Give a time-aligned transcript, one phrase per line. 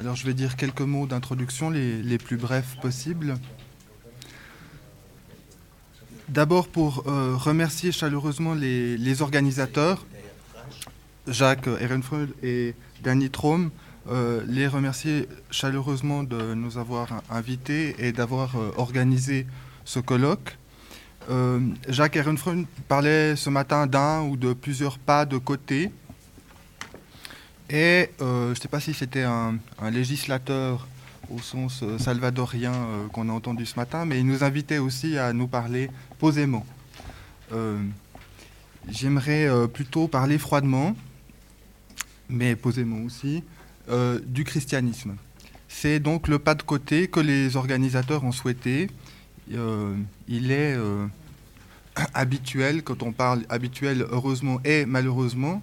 [0.00, 3.36] Alors je vais dire quelques mots d'introduction, les, plus brefs possibles.
[6.28, 10.04] D'abord pour euh, remercier chaleureusement les, organisateurs,
[11.28, 13.70] Jacques Ehrenfreud et Danny Trom,
[14.10, 19.46] euh, les remercier chaleureusement de nous avoir invités et d'avoir euh, organisé
[19.84, 20.58] ce colloque.
[21.88, 25.90] Jacques Ehrenfreud parlait ce matin d'un ou de plusieurs pas de côté
[27.70, 29.58] et euh, je ne sais pas si c'était un,
[29.90, 30.86] législateur
[31.30, 35.16] au sens euh, salvadorien euh, qu'on a entendu ce matin, mais il nous invitait aussi
[35.16, 36.64] à nous parler posément.
[38.88, 40.96] J'aimerais plutôt parler froidement,
[42.28, 43.44] mais posément aussi,
[44.26, 45.14] du christianisme.
[45.68, 48.90] C'est donc le pas de côté que les organisateurs ont souhaité.
[49.48, 50.76] il est
[52.14, 55.62] habituel, quand on parle habituel heureusement et malheureusement,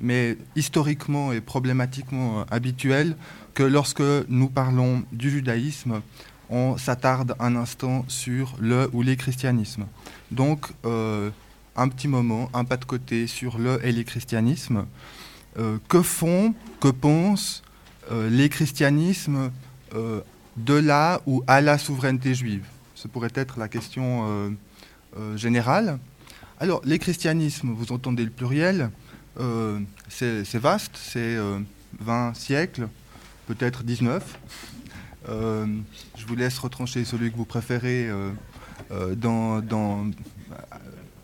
[0.00, 3.16] mais historiquement et problématiquement euh, habituel
[3.54, 6.02] que lorsque nous parlons du judaïsme,
[6.50, 9.86] on s'attarde un instant sur le ou les christianismes.
[10.30, 11.30] Donc, euh,
[11.74, 14.86] un petit moment, un pas de côté sur le et les christianismes.
[15.58, 17.62] Euh, que font, que pensent
[18.30, 19.50] les christianismes
[19.92, 22.64] de la ou à la souveraineté juive?
[22.94, 24.54] Ce pourrait être la question
[25.34, 25.98] générale.
[26.60, 28.90] Alors, les christianismes, vous entendez le pluriel,
[29.38, 31.36] euh, c'est vaste, c'est
[32.00, 32.88] 20 euh, siècles,
[33.46, 34.38] peut-être 19.
[35.28, 35.66] Euh,
[36.16, 38.08] je vous laisse retrancher celui que vous préférez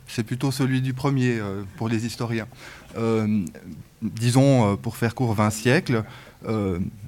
[0.09, 1.41] c'est plutôt celui du premier
[1.77, 2.47] pour les historiens.
[4.03, 6.05] disons, pour faire court, 20 siècles.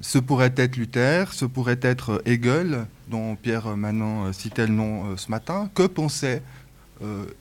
[0.01, 5.29] ce pourrait être Luther, ce pourrait être Hegel, dont Pierre Manon citait le nom ce
[5.29, 5.69] matin.
[5.75, 6.41] Que pensait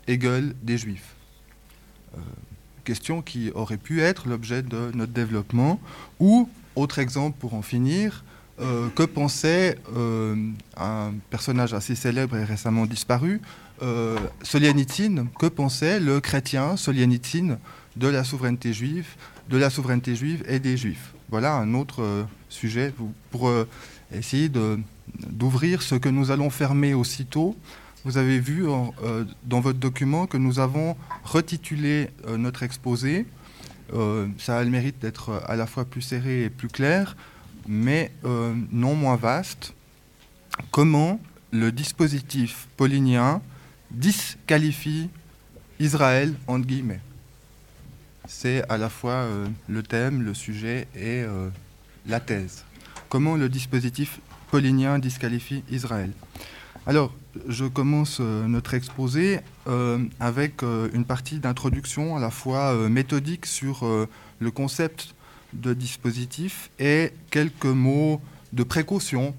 [0.07, 1.15] Hegel des Juifs?
[2.85, 5.81] Question qui aurait pu être l'objet de notre développement.
[6.21, 8.25] Ou, autre exemple pour en finir,
[8.61, 10.37] euh, que pensait euh,
[10.77, 13.41] un personnage assez célèbre et récemment disparu,
[13.83, 17.59] euh, Solianitine, que pensait le chrétien Solianitine
[17.97, 19.09] de la souveraineté juive,
[19.49, 21.15] de la souveraineté juive et des juifs?
[21.31, 22.95] Voilà un autre sujet
[23.33, 23.51] pour
[24.13, 27.57] essayer d'ouvrir ce que nous allons fermer aussitôt
[28.05, 33.27] vous avez vu euh, dans votre document que nous avons retitulé euh, notre exposé.
[33.95, 37.17] Euh, ça a le mérite d'être à la fois plus serré et plus clair,
[37.67, 38.13] mais
[38.73, 39.73] non moins vaste.
[40.71, 41.19] Comment
[41.51, 43.41] le dispositif paulinien
[43.91, 45.09] disqualifie
[45.81, 47.01] Israël, entre guillemets?
[48.27, 49.27] C'est à la fois
[49.69, 51.25] le thème, le sujet et
[52.07, 52.65] la thèse.
[53.09, 54.21] Comment le dispositif
[54.51, 56.11] paulinien disqualifie Israël?
[56.87, 57.13] Alors,
[57.49, 63.47] je commence euh, notre exposé euh, avec euh, une partie d'introduction à la fois méthodique
[63.47, 63.87] sur
[64.39, 65.15] le concept
[65.55, 68.21] de dispositif et quelques mots
[68.53, 69.35] de précaution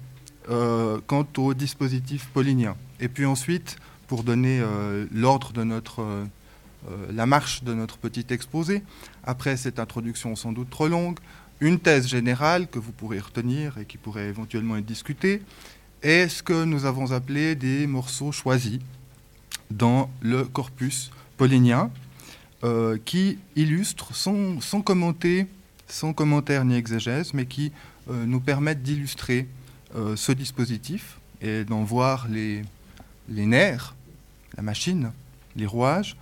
[0.48, 2.76] quant au dispositif paulinien.
[3.00, 3.76] Et puis ensuite,
[4.06, 4.62] pour donner
[5.12, 6.04] l'ordre de notre,
[7.12, 8.84] la marche de notre petit exposé,
[9.24, 11.18] après cette introduction sans doute trop longue,
[11.60, 15.42] une thèse générale que vous pourrez retenir et qui pourrait éventuellement être discutée,
[16.06, 18.78] est ce que nous avons appelé des morceaux choisis
[19.72, 21.90] dans le corpus paulinien,
[22.62, 25.44] euh, qui illustrent, sans, sans commentaire
[26.64, 27.72] ni exégèse, mais qui
[28.08, 29.48] euh, nous permettent d'illustrer
[29.96, 32.62] euh, ce dispositif et d'en voir les
[33.28, 33.96] nerfs,
[34.56, 35.10] la machine,
[35.56, 36.16] les rouages,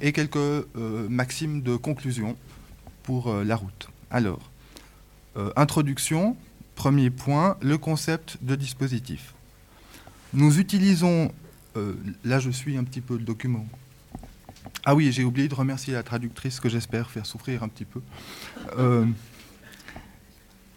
[0.00, 0.66] et quelques
[1.08, 2.36] maximes de conclusion
[3.04, 3.90] pour la route.
[4.10, 4.50] Alors,
[5.54, 6.36] introduction,
[6.78, 9.34] Premier point, le concept de dispositif.
[10.32, 11.32] Nous utilisons,
[11.76, 13.66] euh, là je suis un petit peu le document.
[14.84, 18.00] Ah oui, j'ai oublié de remercier la traductrice que j'espère faire souffrir un petit peu.
[18.78, 19.04] Euh,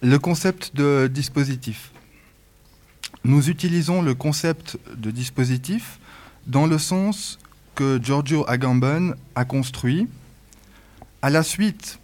[0.01, 1.91] le concept de dispositif.
[3.23, 5.99] Nous utilisons le concept de dispositif
[6.47, 7.37] dans le sens
[7.75, 10.07] que Giorgio Agamben a construit
[11.21, 11.99] à la suite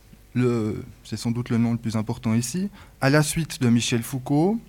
[1.04, 2.70] c'est sans doute le nom le plus important ici,
[3.02, 4.60] à la suite de Michel Foucault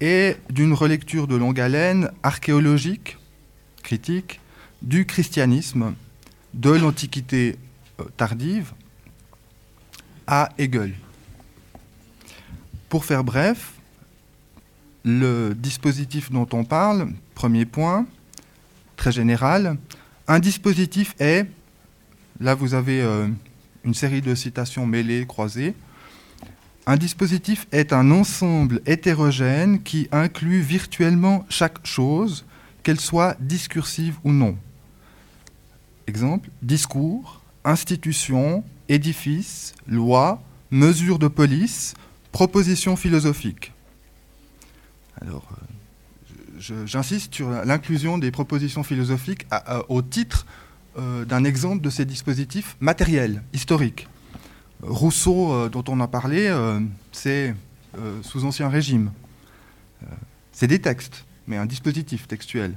[0.00, 3.16] et d'une relecture de longue haleine archéologique,
[3.82, 4.40] critique,
[4.82, 5.94] du christianisme
[6.54, 7.56] de l'Antiquité
[8.00, 8.72] euh, tardive
[10.26, 10.94] à Hegel.
[12.88, 13.72] Pour faire bref,
[15.04, 18.06] le dispositif dont on parle, premier point,
[18.96, 19.78] très général,
[20.28, 21.46] un dispositif est,
[22.40, 23.28] là vous avez euh,
[23.86, 25.74] une série de citations mêlées, croisées.
[26.86, 32.44] Un dispositif est un ensemble hétérogène qui inclut virtuellement chaque chose,
[32.82, 34.56] qu'elle soit discursive ou non.
[36.06, 41.94] Exemple, discours, institution, édifice, loi, mesure de police,
[42.36, 43.72] Proposition philosophique.
[45.22, 45.48] Alors,
[46.60, 49.46] euh, j'insiste sur l'inclusion des propositions philosophiques
[49.88, 50.44] au titre
[50.96, 54.08] d'un exemple de ces dispositifs matériels, historiques.
[54.82, 56.54] Rousseau, euh, dont on a parlé,
[57.12, 57.54] c'est
[58.22, 59.10] sous Ancien Régime.
[60.52, 62.76] c'est des textes, mais un dispositif textuel.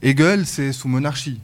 [0.00, 1.40] Hegel, c'est sous monarchie.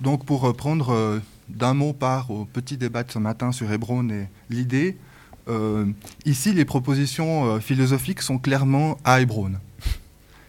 [0.00, 4.28] donc, pour reprendre d'un mot par au petit débat de ce matin sur Hébron et
[4.48, 4.96] l'idée,
[5.48, 5.86] euh,
[6.24, 9.52] ici, les propositions euh, philosophiques sont clairement à Hébron.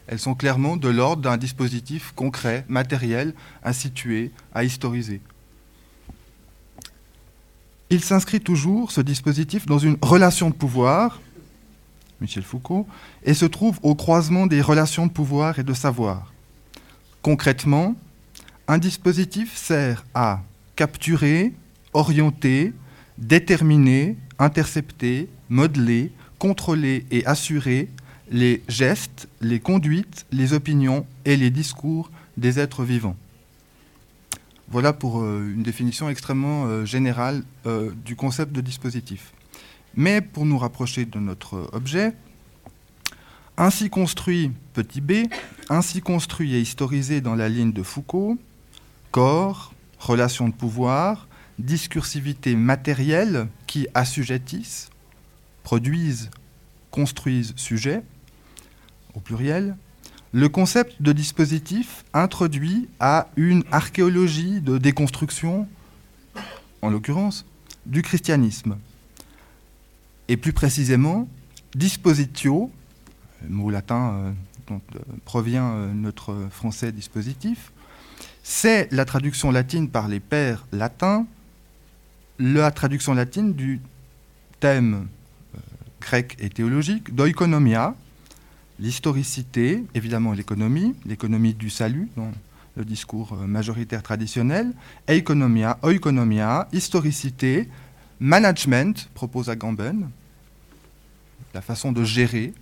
[0.08, 5.22] Elles sont clairement de l'ordre d'un dispositif concret, matériel, à situer, à historiser.
[7.90, 11.22] Il s'inscrit toujours, ce dispositif, dans une relation de pouvoir,
[12.22, 12.88] Michel Foucault,
[13.24, 16.34] et se trouve au croisement des relations de pouvoir et de savoir.
[17.22, 17.96] Concrètement,
[18.68, 20.42] un dispositif sert à
[20.76, 21.54] capturer,
[21.94, 22.74] orienter,
[23.18, 27.90] déterminer, intercepter, modeler, contrôler et assurer
[28.30, 33.16] les gestes, les conduites, les opinions et les discours des êtres vivants.
[34.68, 39.32] Voilà pour euh, une définition extrêmement euh, générale euh, du concept de dispositif.
[39.96, 42.14] Mais pour nous rapprocher de notre objet,
[43.58, 45.28] ainsi construit, petit b,
[45.70, 48.38] ainsi construit et historisé dans la ligne de Foucault,
[49.12, 51.28] corps, relations de pouvoir,
[51.60, 54.90] discursivité matérielle qui assujettissent,
[55.64, 56.32] produisent,
[56.92, 58.04] construisent sujet,
[59.16, 59.76] au pluriel,
[60.32, 65.68] le concept de dispositif introduit à une archéologie de déconstruction,
[66.82, 67.46] en l'occurrence,
[67.86, 68.78] du christianisme.
[70.28, 71.28] Et plus précisément,
[71.74, 72.72] dispositio,
[73.48, 74.32] mot latin euh,
[74.68, 77.72] dont euh, provient euh, notre français dispositif,
[78.44, 81.26] c'est la traduction latine par les pères latins,
[82.40, 83.80] la traduction latine du
[84.60, 85.08] thème
[86.02, 87.96] grec et théologique d'oikonomia,
[88.80, 92.32] l'historicité, évidemment l'économie, l'économie du salut dans
[92.76, 94.74] le discours euh, majoritaire traditionnel,
[95.08, 97.70] eikonomia, oikonomia, historicité,
[98.20, 100.10] management, propose Agamben,
[101.54, 102.54] la façon de gérer,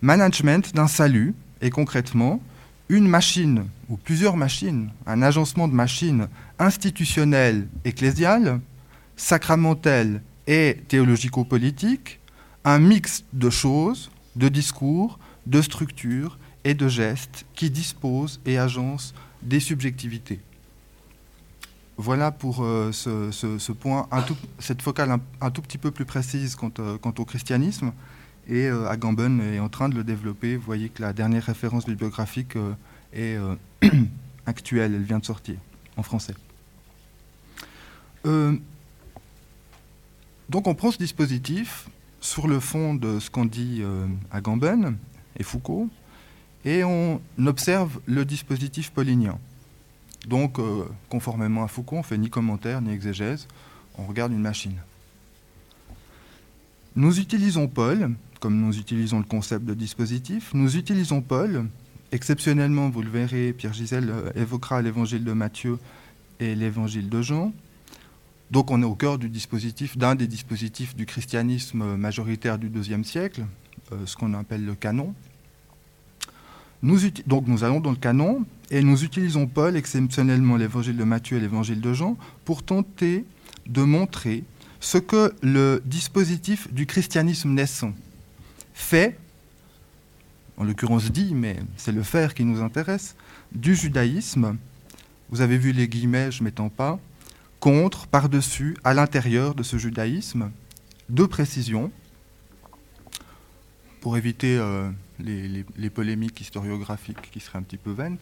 [0.00, 2.40] management d'un salut, et concrètement,
[2.88, 6.28] une machine ou plusieurs machines, un agencement de machines
[6.58, 8.60] institutionnelles, ecclésiales,
[9.16, 12.20] sacramentelles et théologico-politiques,
[12.64, 19.14] un mix de choses, de discours, de structures et de gestes qui disposent et agencent
[19.42, 20.40] des subjectivités.
[21.96, 24.08] Voilà pour euh, ce, point,
[24.58, 27.92] cette focale un, tout petit peu plus précise quant, euh, au christianisme.
[28.48, 30.56] Et euh, Agamben est en train de le développer.
[30.56, 32.74] Vous voyez que la dernière référence bibliographique euh,
[33.12, 33.54] est euh,
[34.46, 35.56] actuelle, elle vient de sortir
[35.96, 36.34] en français.
[40.48, 41.88] donc on prend ce dispositif
[42.22, 43.82] sur le fond de ce qu'ont dit
[44.30, 44.96] Agamben
[45.36, 45.90] et Foucault,
[46.64, 49.38] et on observe le dispositif paulinien.
[50.28, 50.58] Donc,
[51.10, 53.48] conformément à Foucault, on fait ni commentaire ni exégèse,
[53.98, 54.76] on regarde une machine.
[56.96, 61.66] Nous utilisons Paul comme nous utilisons le concept de dispositif, nous utilisons Paul.
[62.10, 65.78] Exceptionnellement, vous le verrez, Pierre Gisèle euh, évoquera l'évangile de Matthieu
[66.40, 67.52] et l'évangile de Jean.
[68.52, 73.02] Donc on est au cœur du dispositif, d'un des dispositifs du christianisme majoritaire du IIe
[73.02, 73.46] siècle,
[73.92, 75.14] euh, ce qu'on appelle le canon.
[76.82, 81.40] Donc nous allons dans le canon et nous utilisons Paul, exceptionnellement l'évangile de Matthieu et
[81.40, 83.24] l'évangile de Jean, pour tenter
[83.66, 84.44] de montrer
[84.80, 87.94] ce que le dispositif du christianisme naissant,
[88.74, 89.16] fait,
[90.58, 93.16] en l'occurrence dit, mais c'est le faire qui nous intéresse,
[93.52, 94.58] du judaïsme,
[95.30, 96.98] vous avez vu les guillemets, je m'étends pas,
[97.62, 100.50] contre, par-dessus, à l'intérieur de ce judaïsme,
[101.08, 101.92] deux précisions,
[104.00, 104.90] pour éviter euh,
[105.20, 108.16] les, polémiques historiographiques qui seraient un petit peu vaines,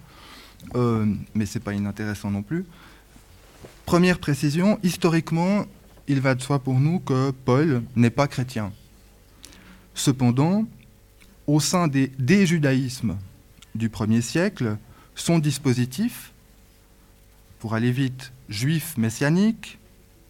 [0.75, 2.66] euh, mais ce n'est pas inintéressant non plus.
[3.87, 5.64] Première précision, historiquement,
[6.06, 8.73] il va de soi pour nous que Paul n'est pas chrétien.
[9.94, 10.66] Cependant,
[11.47, 12.12] au sein des,
[12.47, 13.16] judaïsmes
[13.75, 14.76] du premier siècle,
[15.14, 16.29] son dispositif,
[17.61, 19.79] pour aller vite, juif messianique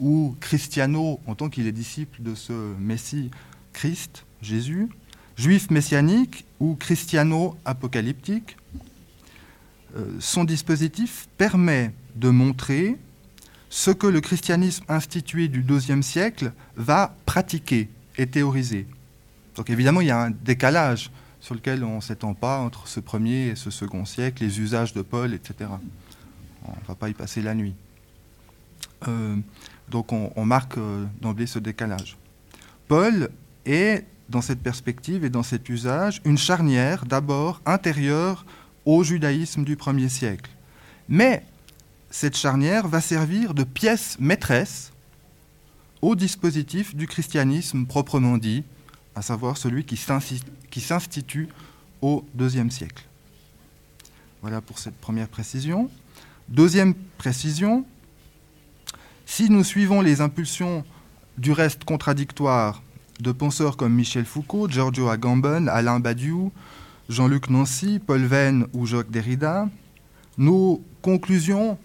[0.01, 3.31] ou christiano en tant qu'il est disciple de ce Messie
[3.73, 4.89] Christ, Jésus,
[5.37, 8.57] juif messianique ou christiano-apocalyptique,
[9.97, 12.97] euh, son dispositif permet de montrer
[13.71, 18.87] ce que le christianisme institué du IIe siècle va pratiquer et théoriser.
[19.55, 21.11] Donc évidemment, il y a un décalage
[21.41, 24.93] sur lequel on ne s'étend pas entre ce premier et ce second siècle, les usages
[24.93, 25.71] de Paul, etc.
[26.65, 27.75] On ne va pas y passer la nuit.
[29.09, 29.37] Euh,
[29.89, 32.17] donc on, marque euh, d'emblée ce décalage.
[32.89, 33.31] Paul
[33.67, 38.45] est, dans cette perspective et dans cet usage, une charnière d'abord intérieure
[38.85, 40.51] au judaïsme du premier siècle.
[41.09, 41.45] Mais
[42.11, 44.93] cette charnière va servir de pièce maîtresse
[46.03, 48.65] au dispositif du christianisme proprement dit,
[49.15, 49.97] à savoir celui qui
[50.81, 51.49] s'institue
[52.01, 53.05] au deuxième siècle.
[54.43, 55.91] Voilà pour cette première précision.
[56.51, 57.85] Deuxième précision,
[59.25, 60.83] si nous suivons les impulsions
[61.39, 62.83] du reste contradictoires
[63.21, 66.51] de penseurs comme Michel Foucault, Giorgio Agamben, Alain Badiou,
[67.09, 69.69] Jean-Luc Nancy, Paul Venn ou Jacques Derrida,
[70.39, 71.79] nos conclusions,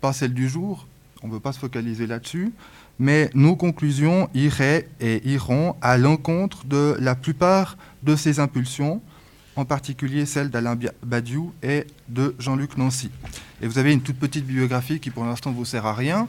[0.00, 0.86] pas celles du jour,
[1.22, 2.54] on ne veut pas se focaliser là-dessus,
[2.98, 9.02] mais nos conclusions iraient et iront à l'encontre de la plupart de ces impulsions,
[9.58, 13.10] en particulier celle d'Alain Badiou et de Jean-Luc Nancy.
[13.60, 16.28] Et vous avez une toute petite bibliographie qui pour l'instant vous sert à rien.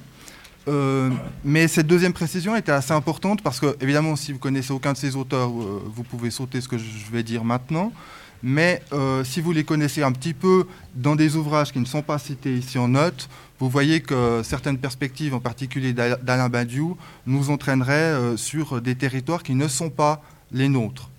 [0.67, 1.11] Euh,
[1.43, 4.97] mais cette deuxième précision était assez importante parce que, évidemment, si vous connaissez aucun de
[4.97, 7.93] ces auteurs, euh, vous pouvez sauter ce que je vais dire maintenant.
[8.41, 12.01] Mais euh, si vous les connaissez un petit peu dans des ouvrages qui ne sont
[12.01, 17.51] pas cités ici en notes, vous voyez que certaines perspectives, en particulier d'Alain Badiou, nous
[17.51, 21.09] entraîneraient sur des territoires qui ne sont pas les nôtres.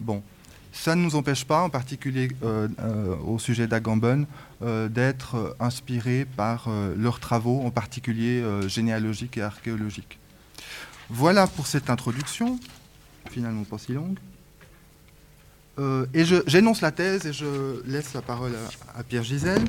[0.00, 0.22] bon,
[0.78, 4.26] ça ne nous empêche pas, en particulier euh, euh, au sujet d'Agamben,
[4.62, 10.18] euh, d'être inspirés par leurs travaux, en particulier généalogiques et archéologiques.
[11.10, 12.60] Voilà pour cette introduction,
[13.30, 14.18] finalement pas si longue.
[16.14, 18.54] et j'énonce la thèse et je laisse la parole
[18.96, 19.64] à, Pierre Gisèle.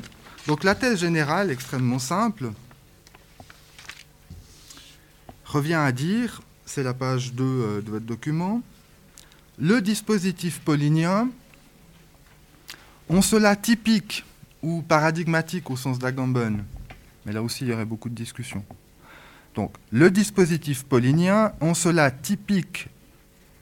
[0.46, 2.52] Donc la thèse générale, extrêmement simple,
[5.44, 8.62] revient à dire, c'est la page 2 de votre document,
[9.60, 11.28] le dispositif paulinien,
[13.08, 14.24] en cela typique
[14.62, 16.64] ou paradigmatique au sens d'Agamben,
[17.26, 18.64] mais là aussi il y aurait beaucoup de discussions.
[19.54, 22.88] Donc, le dispositif paulinien, en cela typique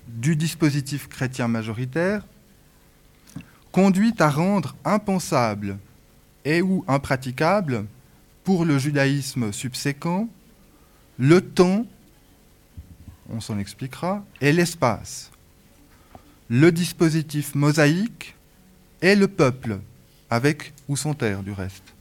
[0.07, 2.25] du dispositif chrétien majoritaire,
[3.73, 5.79] conduit à rendre impensable
[6.45, 7.87] et ou impraticable
[8.45, 10.29] pour le judaïsme subséquent
[11.19, 11.85] le temps,
[13.29, 15.33] on s'en expliquera, et l'espace
[16.49, 18.35] le dispositif mosaïque
[19.03, 19.79] et le peuple,
[20.31, 21.95] avec ou sans terre du reste.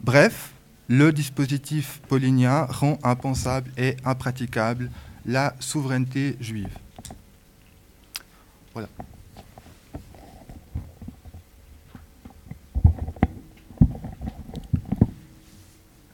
[0.00, 0.52] Bref,
[0.88, 4.90] le dispositif paulinien rend impensable et impraticable
[5.26, 6.68] la souveraineté juive.
[8.72, 8.88] Voilà.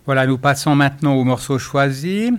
[0.06, 2.30] Voilà, nous passons maintenant au morceau choisi.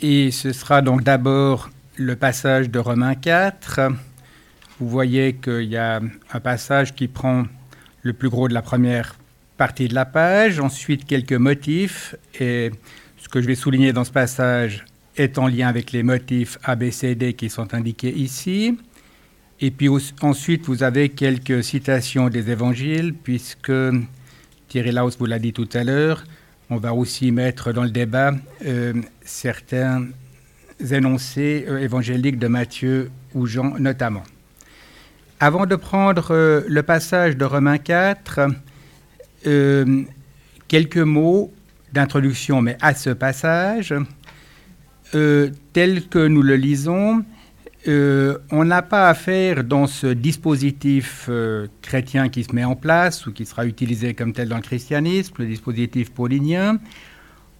[0.00, 3.80] Et ce sera donc d'abord le passage de Romains 4.
[4.80, 6.00] Vous voyez qu'il y a
[6.32, 7.44] un passage qui prend
[8.02, 9.16] le plus gros de la première
[9.56, 12.72] partie de la page, ensuite quelques motifs, et
[13.16, 14.84] ce que je vais souligner dans ce passage
[15.16, 18.76] est en lien avec les motifs ABCD qui sont indiqués ici.
[19.60, 19.88] Et puis
[20.20, 23.72] ensuite, vous avez quelques citations des évangiles, puisque
[24.68, 26.24] Thierry Laus vous l'a dit tout à l'heure,
[26.68, 28.32] on va aussi mettre dans le débat
[28.66, 30.06] euh, certains
[30.80, 34.22] énoncés euh, évangéliques de Matthieu ou Jean notamment.
[35.40, 38.40] Avant de prendre euh, le passage de Romains 4,
[39.46, 40.02] euh,
[40.68, 41.52] quelques mots
[41.92, 43.94] d'introduction, mais à ce passage,
[45.12, 47.24] tel que nous le lisons,
[47.86, 51.30] on n'a pas affaire dans ce dispositif
[51.82, 55.34] chrétien qui se met en place ou qui sera utilisé comme tel dans le christianisme,
[55.38, 56.80] le dispositif paulinien,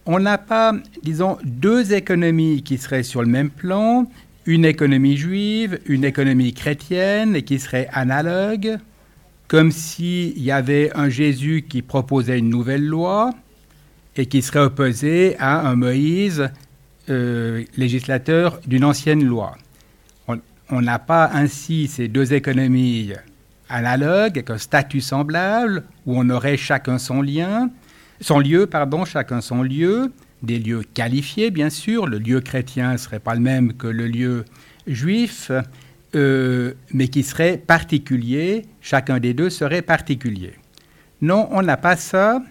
[0.05, 4.09] on n'a pas, disons, deux économies qui seraient sur le même plan,
[4.45, 8.77] une économie juive, une économie chrétienne, et qui seraient analogues,
[9.47, 13.31] comme s'il y avait un Jésus qui proposait une nouvelle loi
[14.15, 16.49] et qui serait opposé à un Moïse,
[17.09, 19.57] euh, législateur d'une ancienne loi.
[20.71, 23.13] On n'a pas ainsi ces deux économies
[23.69, 27.69] analogues, avec un statut semblable, où on aurait chacun son lien,
[28.21, 32.97] son lieu, pardon, chacun son lieu, des lieux qualifiés bien sûr, le lieu chrétien ne
[32.97, 34.45] serait pas le même que le lieu
[34.87, 35.51] juif,
[36.15, 40.53] euh, mais qui serait particulier, chacun des deux serait particulier.
[41.21, 42.41] Non, on n'a pas ça,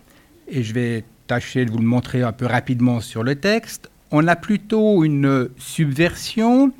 [0.48, 3.90] et je vais tâcher de vous le montrer un peu rapidement sur le texte.
[4.10, 6.72] On a plutôt une subversion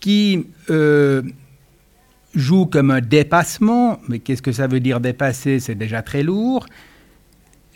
[0.00, 1.22] qui euh,
[2.34, 5.60] joue comme un dépassement, mais qu'est-ce que ça veut dire dépasser?
[5.60, 6.66] C'est déjà très lourd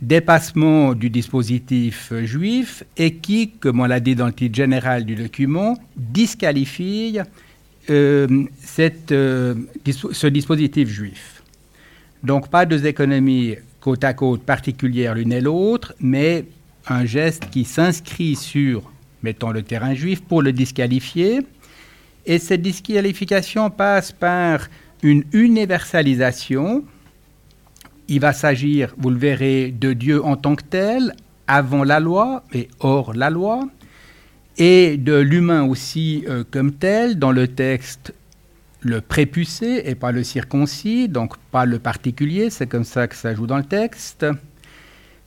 [0.03, 5.15] dépassement du dispositif juif et qui, comme on l'a dit dans le titre général du
[5.15, 7.21] document, disqualifie
[7.89, 8.45] euh,
[9.13, 9.55] euh,
[9.85, 11.43] ce dispositif juif.
[12.23, 16.45] Donc pas deux économies côte à côte particulières l'une et l'autre, mais
[16.89, 18.93] un geste qui s'inscrit sur
[19.23, 21.41] mettons le terrain juif, pour le disqualifier.
[22.27, 24.69] Et cette disqualification passe par
[25.03, 26.85] une universalisation.
[28.12, 31.14] Il va s'agir, vous le verrez, de Dieu en tant que tel,
[31.47, 33.66] avant la loi et hors la loi,
[34.59, 38.12] et de l'humain aussi euh, comme tel, dans le texte
[38.81, 43.35] le prépucé et pas le circoncis, donc pas le particulier, c'est comme ça que ça
[43.35, 44.26] joue dans le texte.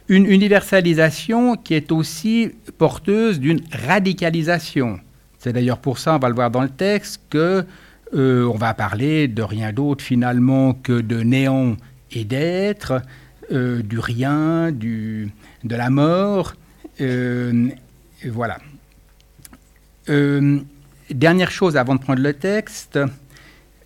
[0.07, 4.99] Une universalisation qui est aussi porteuse d'une radicalisation.
[5.39, 7.65] C'est d'ailleurs pour ça, on va le voir dans le texte, que
[8.13, 11.77] euh, on va parler de rien d'autre finalement que de néant
[12.15, 13.01] et d'être,
[13.51, 15.29] euh, du rien, du,
[15.63, 16.55] de la mort.
[17.01, 17.69] Euh,
[18.25, 18.57] voilà.
[21.09, 22.99] dernière chose avant de prendre le texte,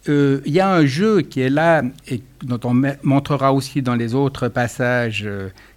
[0.07, 4.15] il y a un jeu qui est là et dont on montrera aussi dans les
[4.15, 5.27] autres passages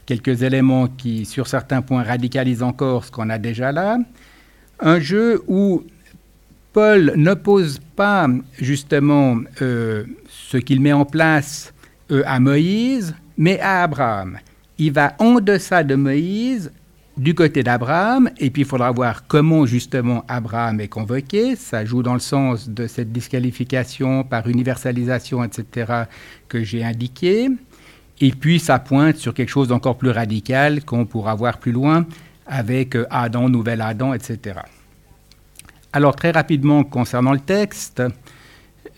[0.06, 3.98] quelques éléments qui, sur certains points, radicalisent encore ce qu'on a déjà là.
[4.80, 5.84] Un jeu où
[6.72, 8.28] Paul n'oppose pas
[8.58, 11.71] justement euh, ce qu'il met en place euh,
[12.26, 14.38] à Moïse, mais à Abraham.
[14.78, 16.72] Il va en deçà de Moïse,
[17.16, 21.56] du côté d'Abraham, et puis il faudra voir comment justement Abraham est convoqué.
[21.56, 26.04] Ça joue dans le sens de cette disqualification par universalisation, etc.,
[26.48, 27.48] que j'ai indiqué.
[28.20, 32.06] Et puis ça pointe sur quelque chose d'encore plus radical qu'on pourra voir plus loin
[32.46, 34.60] avec euh, Adam, nouvel Adam, etc.
[35.92, 38.00] Alors très rapidement concernant le texte,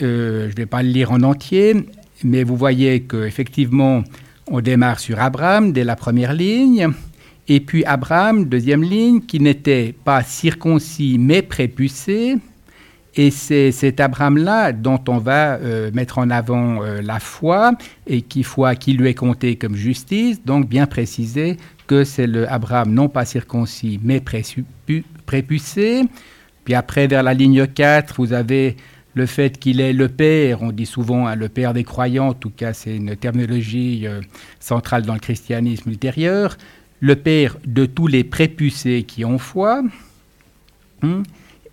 [0.02, 1.86] euh, je ne vais pas le lire en entier,
[2.24, 4.02] mais vous voyez qu'effectivement
[4.50, 6.88] on démarre sur Abraham dès la première ligne,
[7.46, 12.38] et puis Abraham, deuxième ligne, qui n'était pas circoncis mais prépucé,
[13.16, 17.72] et c'est cet Abraham-là dont on va euh, mettre en avant euh, la foi,
[18.06, 22.50] et qui foi qui lui est comptée comme justice, donc bien préciser que c'est le
[22.50, 24.20] Abraham non pas circoncis, mais
[25.26, 26.02] prépucé.
[26.64, 28.76] Puis après, vers la ligne 4, vous avez
[29.14, 32.34] le fait qu'il est le père, on dit souvent hein, le père des croyants, en
[32.34, 34.20] tout cas c'est une terminologie euh,
[34.60, 36.56] centrale dans le christianisme ultérieur,
[37.00, 39.82] le père de tous les prépucés qui ont foi.
[41.02, 41.22] Hein,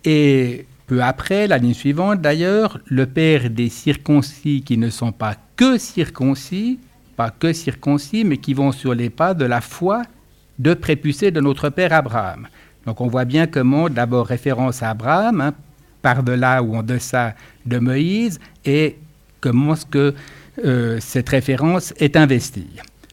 [0.04, 5.36] et peu après, la ligne suivante d'ailleurs, le père des circoncis qui ne sont pas
[5.56, 6.78] que circoncis,
[7.16, 10.02] pas que circoncis, mais qui vont sur les pas de la foi
[10.58, 12.48] de prépucés de notre père Abraham.
[12.86, 15.54] Donc on voit bien comment d'abord référence à Abraham, hein,
[16.02, 17.34] par-delà ou en deçà
[17.64, 18.96] de Moïse, et
[19.40, 20.14] comment ce que
[20.64, 22.68] euh, cette référence est investie.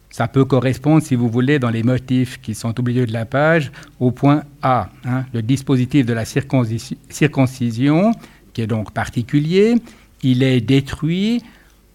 [0.09, 3.71] Ça peut correspondre, si vous voulez, dans les motifs qui sont milieu de la page,
[3.99, 8.11] au point A, hein, le dispositif de la circoncision,
[8.53, 9.75] qui est donc particulier,
[10.23, 11.41] il est détruit,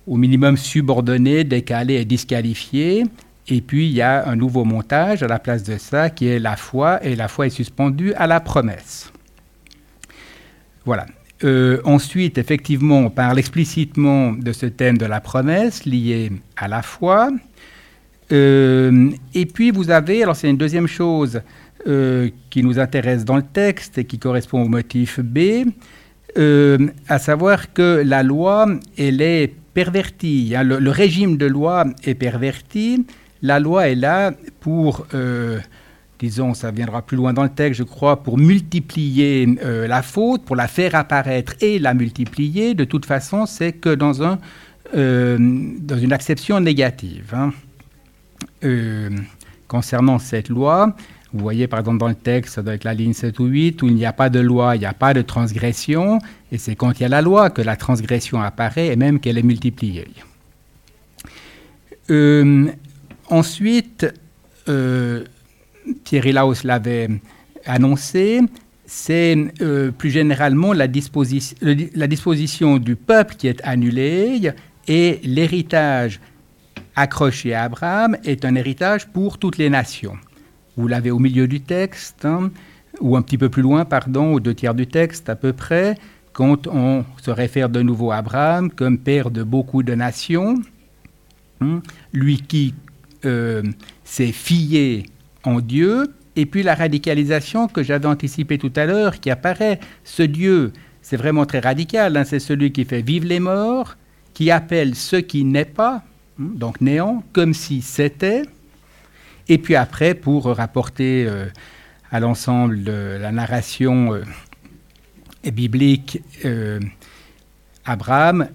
[0.07, 3.05] au minimum subordonné, décalé et disqualifié.
[3.49, 6.39] Et puis il y a un nouveau montage à la place de ça qui est
[6.39, 9.13] la foi, et la foi est suspendue à la promesse.
[10.85, 11.07] Voilà.
[11.43, 16.83] Euh, ensuite, effectivement, on parle explicitement de ce thème de la promesse lié à la
[16.83, 17.31] foi.
[18.33, 21.43] Euh, et puis vous avez, alors c'est une deuxième chose
[21.87, 25.67] euh, qui nous intéresse dans le texte et qui correspond au motif B,
[27.09, 28.67] à savoir que la loi,
[28.99, 30.55] elle est pervertie.
[30.57, 30.65] Hein.
[30.65, 33.07] le, régime de loi est perverti.
[33.43, 35.07] La loi est là pour,
[36.25, 40.57] disons, ça viendra plus loin dans le texte, je crois, pour multiplier la faute, pour
[40.57, 42.75] la faire apparaître et la multiplier.
[42.75, 44.39] De toute façon, c'est que dans, un,
[44.93, 47.33] dans une acception négative.
[47.35, 47.53] Hein.
[48.65, 49.11] Euh,
[49.69, 50.95] concernant cette loi,
[51.33, 53.83] vous voyez par exemple dans le texte, ça doit être la ligne 7 ou 8,
[53.83, 56.19] où il n'y a pas de loi, il n'y a pas de transgression,
[56.53, 59.39] et c'est quand il y a la loi que la transgression apparaît et même qu'elle
[59.39, 60.07] est multipliée.
[62.11, 62.69] Euh,
[63.29, 64.07] ensuite,
[64.69, 65.25] euh,
[66.05, 67.09] Thierry Laos l'avait
[67.67, 68.41] annoncé,
[68.87, 69.37] c'est
[69.97, 74.53] plus généralement la, la disposition du peuple qui est annulée
[74.89, 76.21] et l'héritage
[76.97, 80.17] accroché à Abraham est un héritage pour toutes les nations.
[80.77, 82.51] Vous l'avez au milieu du texte, hein,
[83.01, 85.97] ou un petit peu plus loin, pardon, aux deux tiers du texte à peu près,
[86.33, 90.61] quand on se réfère de nouveau à Abraham comme père de beaucoup de nations,
[91.61, 91.81] hein,
[92.13, 92.75] lui qui
[93.25, 93.63] euh,
[94.05, 95.07] s'est fié
[95.45, 100.23] en Dieu, et puis la radicalisation que j'avais anticipée tout à l'heure, qui apparaît, ce
[100.23, 103.97] Dieu, c'est vraiment très radical, hein, c'est celui qui fait vivre les morts,
[104.33, 106.03] qui appelle ce qui n'est pas,
[106.39, 106.57] Hmm?
[106.57, 108.43] donc néant, comme si c'était.
[109.49, 111.47] Et puis après, pour rapporter euh,
[112.11, 114.23] à l'ensemble de la narration euh,
[115.51, 116.81] biblique, euh,
[117.85, 118.49] Abraham,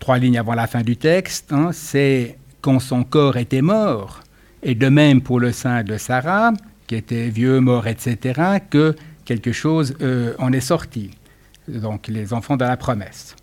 [0.00, 4.20] trois lignes avant la fin du texte, hein, c'est quand son corps était mort,
[4.62, 6.52] et de même pour le sein de Sarah,
[6.86, 8.94] qui était vieux, mort, etc., que
[9.24, 9.96] quelque chose
[10.38, 11.10] en est sorti.
[11.68, 13.36] Donc les enfants de la promesse.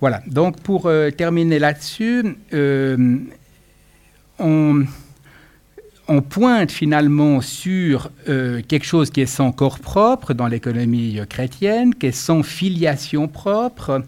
[0.00, 2.36] Voilà, donc pour terminer là-dessus,
[4.38, 4.84] on,
[6.08, 12.06] on, pointe finalement sur quelque chose qui est sans corps propre dans l'économie chrétienne, qui
[12.06, 14.02] est sans filiation propre,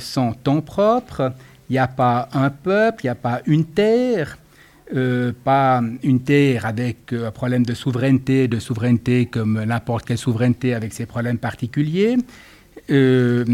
[0.00, 1.32] sans temps propre,
[1.68, 4.38] il n'y a pas un peuple, il n'y a pas une terre,
[4.96, 10.16] euh, pas une terre avec euh, un problème de souveraineté, de souveraineté comme n'importe quelle
[10.16, 12.16] souveraineté avec ses problèmes particuliers.
[12.90, 13.44] Euh,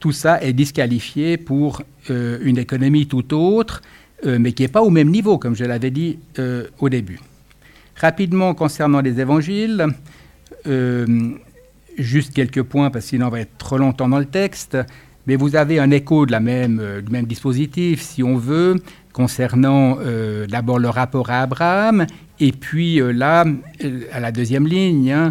[0.00, 3.80] tout ça est disqualifié pour une économie tout autre,
[4.26, 6.18] mais qui n'est pas au même niveau, comme je l'avais dit
[6.80, 7.20] au début.
[7.94, 9.86] Rapidement, concernant les évangiles,
[11.96, 14.76] juste quelques points, parce sinon on va être trop longtemps dans le texte
[15.28, 19.98] mais vous avez un écho de la même, du même dispositif, si on veut, concernant
[20.00, 22.06] euh, d'abord le rapport à Abraham,
[22.40, 23.44] et puis euh, là,
[24.12, 25.28] à la deuxième ligne, hein,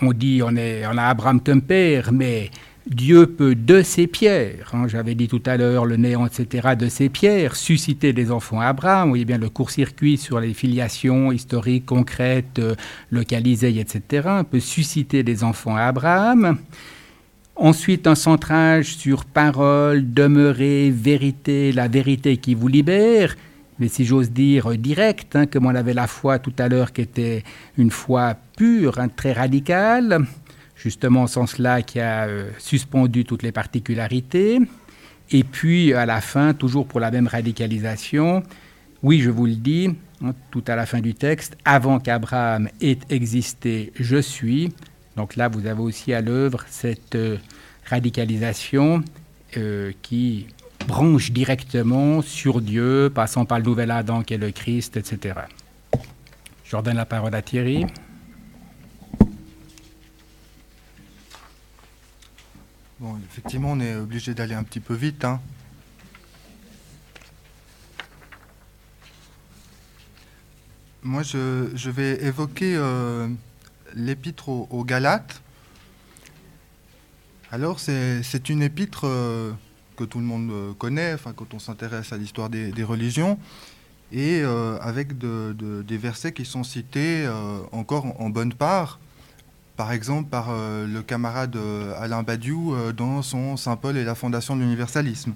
[0.00, 2.50] on dit on, est, a Abraham comme père, mais
[2.86, 6.88] Dieu peut de ses pierres, hein, j'avais dit tout à l'heure le néant, etc., de
[6.88, 9.04] ses pierres, susciter des enfants à Abraham.
[9.04, 12.60] Vous voyez bien le court-circuit sur les filiations historiques, concrètes,
[13.10, 14.28] localisées, etc.
[14.50, 16.58] Peut susciter des enfants à Abraham.
[17.56, 23.36] Ensuite, un centrage sur parole, demeurer, vérité, la vérité qui vous libère,
[23.78, 27.02] mais si j'ose dire direct, hein, comme on avait la foi tout à l'heure qui
[27.02, 27.44] était
[27.76, 30.24] une foi pure, hein, très radicale,
[30.76, 34.58] justement en ce sens-là qui a euh, suspendu toutes les particularités.
[35.30, 38.42] Et puis à la fin, toujours pour la même radicalisation,
[39.02, 39.90] oui, je vous le dis,
[40.24, 44.72] hein, tout à la fin du texte, avant qu'Abraham ait existé, je suis.
[45.16, 47.36] Donc là, vous avez aussi à l'œuvre cette euh,
[47.86, 49.02] radicalisation
[49.56, 50.46] euh, qui
[50.86, 55.40] branche directement sur Dieu, passant par le nouvel Adam qui est le Christ, etc.
[56.64, 57.86] Je redonne la parole à Thierry.
[62.98, 65.24] Bon, effectivement, on est obligé d'aller un petit peu vite.
[65.24, 65.40] Hein.
[71.02, 73.26] Moi, je, vais évoquer euh,
[73.94, 75.42] l'épître aux Galates
[77.52, 79.52] alors, c'est une épître euh,
[79.96, 83.38] que tout le monde euh, connaît, quand on s'intéresse à l'histoire des, religions,
[84.10, 87.28] et euh, avec des versets qui sont cités
[87.70, 89.00] encore en, bonne part,
[89.76, 91.58] par exemple par le camarade
[91.98, 95.34] Alain Badiou dans son Saint Paul et la fondation de l'universalisme.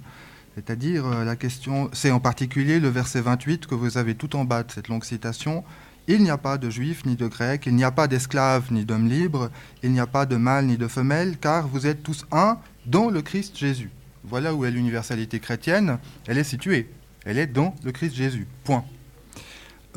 [0.55, 4.63] C'est-à-dire, la question, c'est en particulier le verset 28 que vous avez tout en bas
[4.63, 5.63] de cette longue citation.
[6.07, 8.85] Il n'y a pas de juifs ni de grecs, il n'y a pas d'esclaves ni
[8.85, 9.49] d'hommes libres,
[9.83, 13.09] il n'y a pas de mâle ni de femelle, car vous êtes tous un dans
[13.09, 13.91] le Christ Jésus.
[14.23, 16.89] Voilà où est l'universalité chrétienne, elle est située,
[17.25, 18.47] elle est dans le Christ Jésus.
[18.63, 18.85] Point.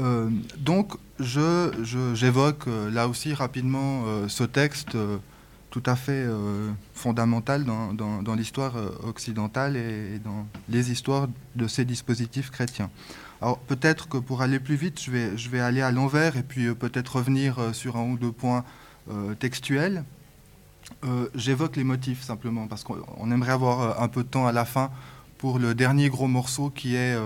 [0.00, 4.96] Euh, donc, j'évoque je, euh, là aussi rapidement euh, ce texte
[5.70, 6.26] tout à fait
[6.94, 12.90] fondamental dans, dans l'histoire occidentale et dans les histoires de ces dispositifs chrétiens.
[13.42, 16.42] Alors peut-être que pour aller plus vite, je vais, je vais aller à l'envers et
[16.42, 18.64] puis euh, peut-être revenir euh, sur un ou deux points
[19.10, 20.04] euh, textuels.
[21.34, 24.90] J'évoque les motifs simplement parce qu'on aimerait avoir un peu de temps à la fin
[25.38, 27.16] pour le dernier gros morceau qui est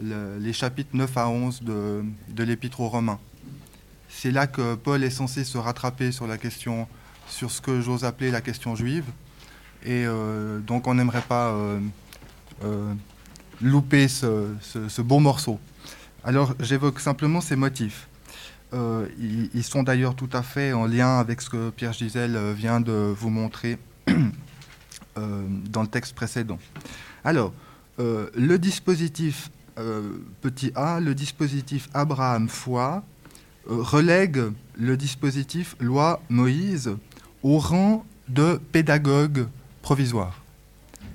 [0.00, 3.20] les chapitres 9 à 11 de, de l'Épître aux Romains.
[4.08, 6.88] C'est là que Paul est censé se rattraper sur la question,
[7.28, 9.04] sur ce que j'ose appeler la question juive.
[9.84, 10.04] Et
[10.66, 11.54] donc on n'aimerait pas
[13.60, 15.58] louper ce, beau morceau.
[16.24, 18.08] Alors j'évoque simplement ces motifs.
[18.74, 19.06] Euh,
[19.54, 23.14] ils, sont d'ailleurs tout à fait en lien avec ce que Pierre Gisèle vient de
[23.16, 26.58] vous montrer euh, dans le texte précédent.
[27.24, 27.52] Alors,
[28.00, 29.50] euh, le dispositif
[30.40, 33.04] petit a, le dispositif Abraham foi,
[33.68, 34.40] relègue
[34.74, 36.96] le dispositif loi Moïse
[37.42, 39.46] au rang de pédagogue
[39.82, 40.40] provisoire.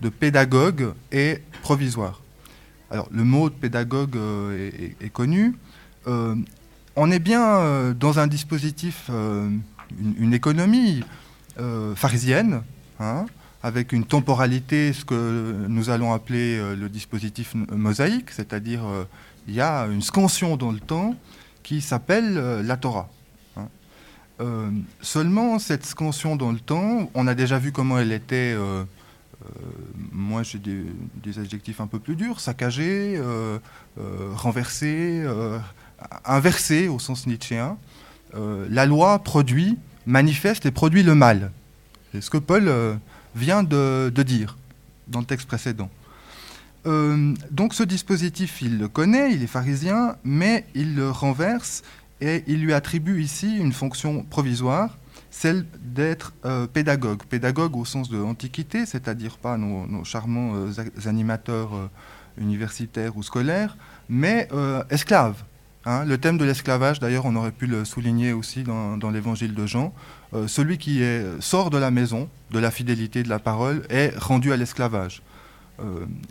[0.02, 2.21] De pédagogue et provisoire.
[2.92, 5.56] Alors, le mot de pédagogue euh, est, connu.
[6.08, 6.36] Euh,
[6.98, 11.04] on est bien euh, dans un dispositif, une, économie
[11.96, 12.64] pharisienne,
[13.00, 13.26] hein,
[13.64, 18.82] avec une temporalité, ce que nous allons appeler le dispositif mosaïque, c'est-à-dire
[19.48, 21.16] il y a une scansion dans le temps
[21.62, 23.10] qui s'appelle la Torah.
[23.58, 23.68] Hein.
[25.02, 28.56] seulement cette scansion dans le temps, on a déjà vu comment elle était
[30.12, 33.60] moi, j'ai des, adjectifs un peu plus durs, saccagé, euh,
[34.00, 35.26] euh, renversé,
[36.26, 37.78] inversé au sens nietzschéen.
[38.34, 41.52] la loi produit, manifeste et produit le mal.
[42.12, 42.72] C'est ce que Paul
[43.36, 44.58] vient de, dire
[45.08, 45.90] dans le texte précédent.
[46.86, 51.84] donc ce dispositif, il le connaît, il est pharisien, mais il le renverse
[52.22, 54.98] et il lui attribue ici une fonction provisoire,
[55.32, 57.24] celle d'être euh, pédagogue.
[57.24, 61.88] Pédagogue au sens de antiquité, c'est-à-dire pas nos, charmants euh, animateurs euh,
[62.38, 63.78] universitaires ou scolaires,
[64.10, 64.48] mais
[64.90, 65.44] esclave.
[65.86, 66.06] Hein.
[66.06, 69.94] le thème de l'esclavage, d'ailleurs, on aurait pu le souligner aussi dans, l'évangile de Jean.
[70.48, 74.54] celui qui est, sort de la maison, de la fidélité de la parole, est rendu
[74.54, 75.22] à l'esclavage.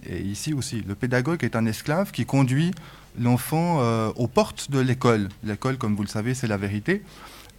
[0.06, 2.70] et ici aussi, le pédagogue est un esclave qui conduit
[3.18, 3.80] l'enfant
[4.16, 5.28] aux portes de l'école.
[5.44, 7.02] L'école, comme vous le savez, c'est la vérité.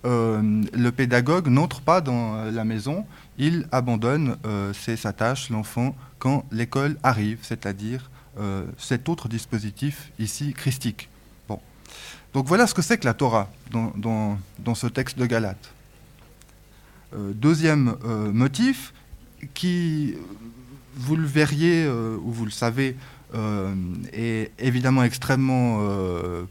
[0.04, 3.06] Euh, le pédagogue n'entre pas dans euh, la maison,
[3.38, 8.10] il abandonne euh, sa tâche, l'enfant, quand l'école arrive, c'est-à-dire
[8.78, 11.10] cet autre dispositif ici christique.
[11.50, 11.60] Bon.
[12.34, 15.74] Donc voilà ce que c'est que la Torah dans, dans, ce texte de Galate.
[17.14, 17.98] deuxième
[18.32, 18.94] motif,
[19.54, 20.16] qui,
[20.96, 22.96] vous le verriez ou vous le savez,
[24.14, 25.86] est évidemment extrêmement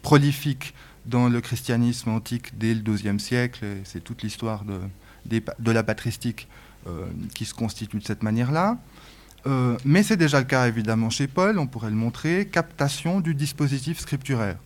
[0.02, 0.74] prolifique
[1.10, 4.80] dans le christianisme antique dès le XIIe siècle, c'est toute l'histoire de,
[5.58, 6.48] de, la patristique
[6.86, 8.78] euh, qui se constitue de cette manière-là.
[9.46, 13.34] Euh, mais c'est déjà le cas évidemment chez Paul, on pourrait le montrer, captation du
[13.34, 14.56] dispositif scripturaire.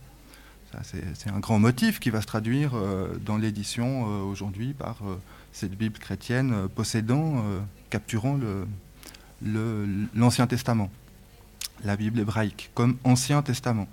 [0.83, 4.97] C'est un grand motif qui va se traduire euh, dans l'édition aujourd'hui par
[5.53, 7.45] cette Bible chrétienne possédant,
[7.89, 8.37] capturant
[10.13, 10.91] l'Ancien Testament,
[11.85, 13.87] la Bible hébraïque, comme Ancien Testament.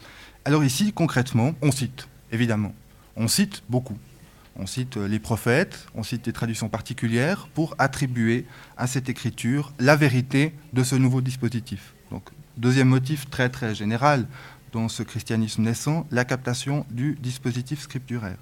[0.44, 2.74] Alors ici, concrètement, on cite évidemment.
[3.16, 3.96] On cite beaucoup.
[4.56, 8.44] On cite euh, les prophètes, on cite des traductions particulières pour attribuer
[8.76, 11.94] à cette écriture la vérité de ce nouveau dispositif.
[12.58, 14.26] Deuxième motif très très général
[14.72, 18.36] dans ce christianisme naissant, la captation du dispositif scripturaire.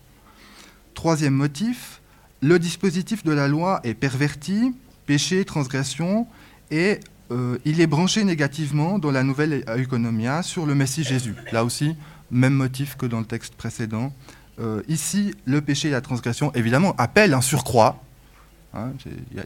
[0.94, 2.00] Troisième motif,
[2.40, 4.74] le dispositif de la loi est perverti,
[5.06, 6.26] péché, transgression,
[6.70, 7.00] et
[7.30, 11.34] euh, il est branché négativement dans la nouvelle Euconomia sur le Messie Jésus.
[11.52, 11.96] Là aussi,
[12.30, 14.12] même motif que dans le texte précédent.
[14.58, 18.02] Euh, ici, le péché et la transgression, évidemment, appellent un surcroît.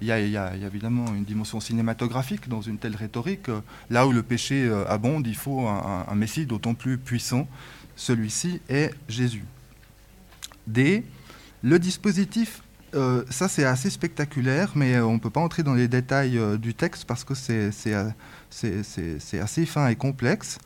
[0.03, 3.47] Il y, a évidemment une dimension cinématographique dans une telle rhétorique.
[3.89, 7.49] Là où le péché euh, abonde, il faut un, Messie d'autant plus puissant.
[7.97, 9.45] Celui-ci est Jésus.
[10.67, 11.05] D.
[11.63, 12.63] Le dispositif,
[12.95, 16.75] euh, ça c'est assez spectaculaire, mais on ne peut pas entrer dans les détails du
[16.75, 17.71] texte parce que c'est
[19.41, 20.59] assez fin et complexe.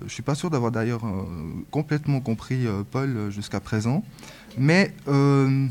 [0.00, 1.24] Je ne suis pas sûr d'avoir d'ailleurs euh,
[1.70, 4.04] complètement compris euh, Paul euh, jusqu'à présent.
[4.58, 5.70] Mais il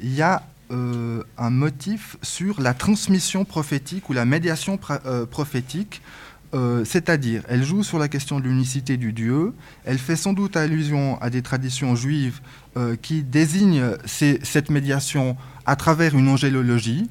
[0.00, 4.78] y a un motif sur la transmission prophétique ou la médiation
[5.30, 6.02] prophétique.
[6.84, 9.54] C'est-à-dire, elle joue sur la question de l'unicité du Dieu,
[9.84, 12.40] elle fait sans doute allusion à des traditions juives
[13.02, 17.08] qui désignent cette médiation à travers une angélologie,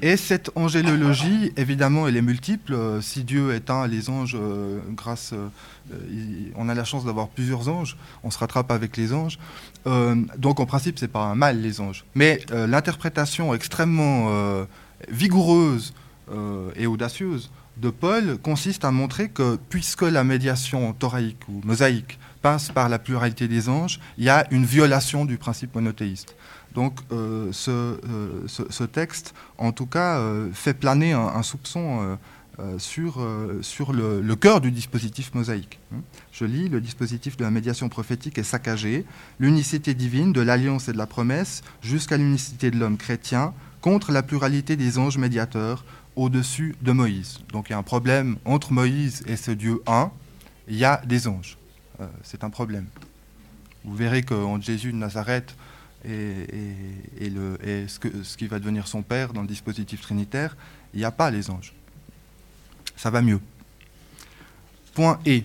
[0.00, 2.74] et cette angélologie, évidemment, elle est multiple.
[2.74, 7.28] Euh, si Dieu est un, les anges, euh, grâce, euh, on a la chance d'avoir
[7.28, 9.38] plusieurs anges, on se rattrape avec les anges.
[10.36, 12.04] donc en principe, c'est pas un mal les anges.
[12.14, 14.66] Mais l'interprétation extrêmement
[15.08, 15.94] vigoureuse
[16.76, 22.70] et audacieuse de Paul consiste à montrer que puisque la médiation thoraïque ou mosaïque passe
[22.70, 26.36] par la pluralité des anges, il y a une violation du principe monothéiste.
[26.78, 32.16] Donc euh, euh, ce, texte, en tout cas, euh, fait planer un, soupçon
[32.78, 35.80] sur, le, cœur du dispositif mosaïque.
[35.92, 36.02] Hein.
[36.30, 39.04] Je lis, le dispositif de la médiation prophétique est saccagé,
[39.40, 44.22] l'unicité divine de l'alliance et de la promesse jusqu'à l'unicité de l'homme chrétien contre la
[44.22, 47.40] pluralité des anges médiateurs au-dessus de Moïse.
[47.52, 50.12] Donc il y a un problème entre Moïse et ce Dieu un,
[50.68, 51.58] il y a des anges.
[52.22, 52.86] C'est un problème.
[53.84, 55.56] Vous verrez qu'en Jésus de Nazareth,
[56.04, 57.30] et,
[57.88, 60.56] ce, qui va devenir son père dans le dispositif trinitaire,
[60.94, 61.74] il n'y a pas les anges.
[62.96, 63.40] Ça va mieux.
[64.94, 65.42] Point E.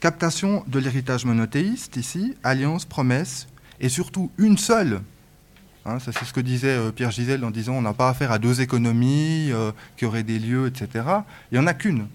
[0.00, 3.48] Captation de l'héritage monothéiste, ici, alliance, promesse,
[3.80, 5.00] et surtout une seule.
[5.84, 8.30] Hein, ça, c'est ce que disait euh, Pierre Gisèle en disant on n'a pas affaire
[8.30, 11.04] à deux économies euh, qui auraient des lieux, etc.
[11.50, 12.06] Il n'y en a qu'une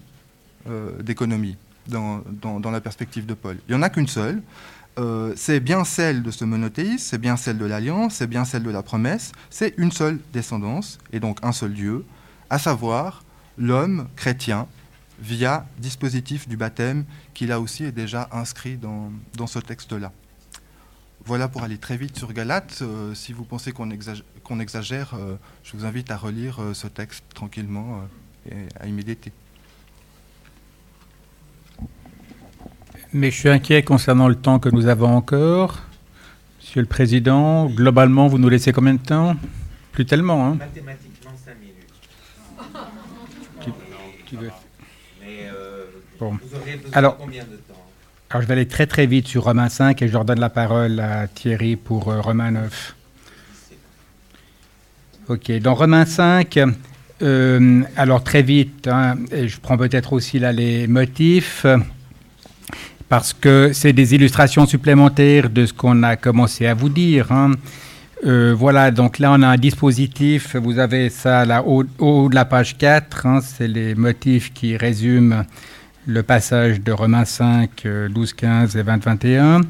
[0.68, 1.56] euh, d'économie
[1.88, 2.22] dans,
[2.70, 3.58] la perspective de Paul.
[3.68, 4.42] Il n'y en a qu'une seule.
[4.98, 8.62] Euh, c'est bien celle de ce monothéisme, c'est bien celle de l'alliance, c'est bien celle
[8.62, 12.04] de la promesse, c'est une seule descendance, et donc un seul Dieu,
[12.48, 13.24] à savoir
[13.58, 14.68] l'homme chrétien,
[15.20, 17.04] via dispositif du baptême,
[17.34, 19.10] qui là aussi est déjà inscrit dans,
[19.46, 20.12] ce texte-là.
[21.24, 22.80] Voilà pour aller très vite sur Galate.
[22.82, 28.02] Euh, si vous pensez qu'on exagère, euh, je vous invite à relire ce texte tranquillement
[28.50, 29.32] et à y méditer.
[33.16, 35.84] Mais je suis inquiet concernant le temps que nous avons encore.
[36.58, 39.36] Monsieur le Président, globalement, vous nous laissez combien de temps?
[39.92, 41.76] Plus tellement, hein Mathématiquement, 5 minutes.
[44.26, 44.50] Qui, veut?
[45.20, 45.84] Mais euh,
[46.18, 47.80] vous aurez besoin Alors, combien de temps?
[48.30, 50.98] Alors je vais aller très très vite sur Romains 5 et je redonne la parole
[50.98, 52.96] à Thierry pour euh, Romains 9.
[55.28, 56.58] Ok, dans Romains 5,
[57.22, 61.64] euh, alors très vite, hein, je prends peut-être aussi là les motifs,
[63.08, 67.30] parce que c'est des illustrations supplémentaires de ce qu'on a commencé à vous dire.
[67.32, 67.52] Hein.
[68.24, 72.34] Euh, voilà, donc là on a un dispositif, vous avez ça là au haut de
[72.34, 75.44] la page 4, hein, c'est les motifs qui résument
[76.06, 79.60] le passage de Romains 5, 12, 15 et 20, 21.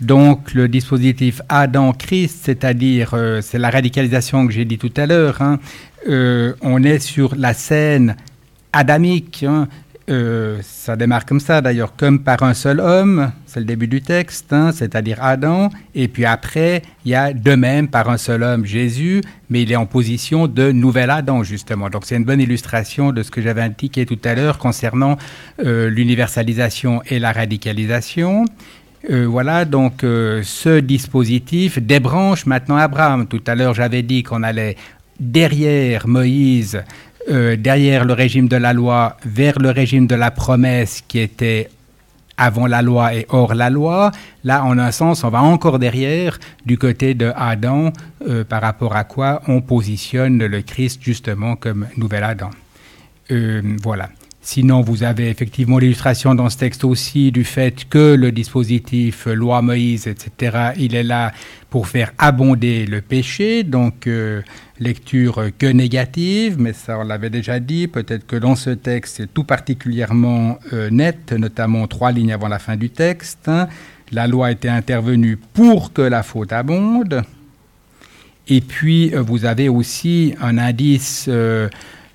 [0.00, 5.40] Donc le dispositif Adam-Christ, c'est-à-dire, euh, c'est la radicalisation que j'ai dit tout à l'heure,
[5.40, 5.60] hein.
[6.08, 8.16] euh, on est sur la scène
[8.72, 9.46] adamique.
[10.10, 14.02] Euh, ça démarre comme ça d'ailleurs, comme par un seul homme, c'est le début du
[14.02, 18.42] texte, hein, c'est-à-dire Adam, et puis après, il y a de même par un seul
[18.42, 21.88] homme Jésus, mais il est en position de nouvel Adam justement.
[21.88, 25.16] Donc c'est une bonne illustration de ce que j'avais indiqué tout à l'heure concernant
[25.64, 28.44] euh, l'universalisation et la radicalisation.
[29.10, 33.26] Euh, voilà, donc ce dispositif débranche maintenant Abraham.
[33.26, 34.76] Tout à l'heure, j'avais dit qu'on allait
[35.18, 36.82] derrière Moïse
[37.30, 41.70] euh, derrière le régime de la loi vers le régime de la promesse qui était
[42.36, 44.10] avant la loi et hors la loi.
[44.42, 47.92] Là, en un sens, on va encore derrière du côté de Adam,
[48.28, 52.50] euh, par rapport à quoi on positionne le Christ justement comme nouvel Adam.
[53.30, 54.10] Euh, voilà.
[54.42, 59.62] Sinon, vous avez effectivement l'illustration dans ce texte aussi du fait que le dispositif loi
[59.62, 61.32] Moïse, etc., il est là
[61.70, 63.62] pour faire abonder le péché.
[63.62, 64.06] Donc,
[64.84, 69.34] lecture que négative, mais ça on l'avait déjà dit, peut-être que dans ce texte c'est
[69.34, 73.50] tout particulièrement euh, net, notamment trois lignes avant la fin du texte.
[74.12, 77.22] La loi était intervenue pour que la faute abonde.
[78.46, 81.68] Et puis euh, vous avez aussi un indice euh,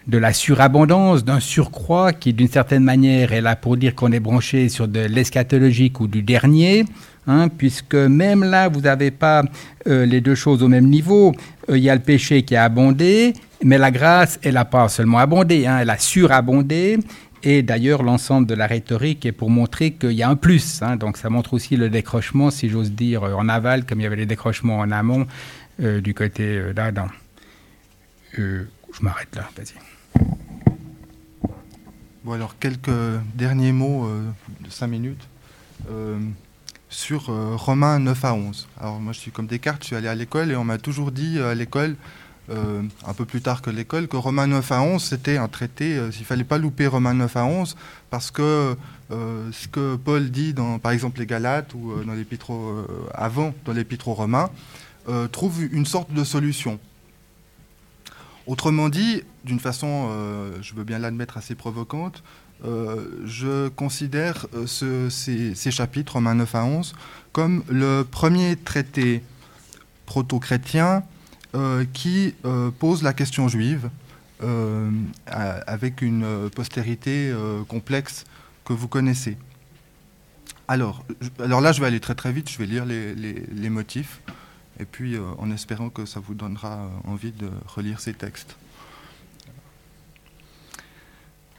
[0.10, 4.20] de la surabondance, d'un surcroît qui d'une certaine manière est là pour dire qu'on est
[4.20, 6.86] branché sur de l'eschatologique ou du dernier.
[7.28, 9.44] Hein, puisque même là, vous n'avez pas
[9.86, 11.34] les deux choses au même niveau.
[11.70, 14.88] Euh, il y a le péché qui a abondé, mais la grâce, elle n'a pas
[14.90, 17.00] seulement abondé, hein, elle a surabondé.
[17.42, 20.82] Et d'ailleurs, l'ensemble de la rhétorique est pour montrer qu'il y a un plus.
[20.82, 20.98] Hein.
[20.98, 24.18] donc ça montre aussi le décrochement, si j'ose dire, en aval, comme il y avait
[24.18, 25.26] les décrochements en amont
[25.82, 27.08] euh, du côté euh, d'Adam.
[28.34, 28.66] je
[29.02, 29.99] m'arrête là, vas-y.
[32.24, 32.90] Bon, alors quelques
[33.36, 34.10] derniers mots
[34.62, 35.28] de cinq minutes
[36.90, 38.68] sur euh, Romains 9 à 11.
[38.80, 41.12] Alors moi je suis comme Descartes, je suis allé à l'école et on m'a toujours
[41.12, 41.96] dit euh, à l'école,
[42.50, 46.02] euh, un peu plus tard que l'école, que Romains 9 à 11 c'était un traité,
[46.20, 47.78] il fallait pas louper Romains 9 à 11
[48.10, 48.76] parce que
[49.12, 52.52] ce que Paul dit dans par exemple les Galates ou dans l'épître
[53.14, 54.50] avant, dans l'épître aux Romains,
[55.32, 56.80] trouve une sorte de solution.
[58.50, 60.10] Autrement dit, d'une façon,
[60.60, 62.24] je veux bien l'admettre, assez provocante,
[62.66, 66.94] euh, je considère euh, ces, chapitres, Romains 9 à 11,
[67.32, 69.24] comme le premier traité
[70.06, 71.04] proto-chrétien
[71.56, 72.36] euh, qui
[72.80, 73.90] pose la question juive
[75.28, 77.34] avec une postérité
[77.68, 78.26] complexe
[78.66, 79.38] que vous connaissez.
[80.68, 81.04] Alors,
[81.44, 84.22] alors là, je vais aller très très vite, je vais lire les, motifs,
[84.80, 88.56] et puis en espérant que ça vous donnera envie de relire ces textes.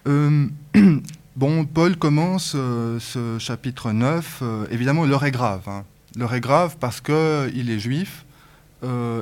[0.07, 0.47] Euh,
[1.37, 4.41] bon, Paul commence euh, ce chapitre 9.
[4.43, 5.63] Euh, évidemment, l'heure est grave.
[5.69, 5.85] Hein.
[6.17, 8.25] L'heure est grave parce qu'il est juif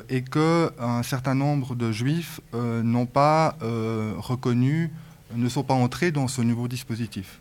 [0.08, 4.92] et qu'un certain nombre de juifs n'ont pas reconnu,
[5.34, 7.40] ne sont pas entrés dans ce nouveau dispositif.